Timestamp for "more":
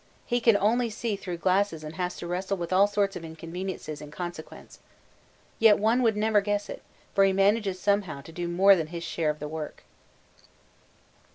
8.47-8.75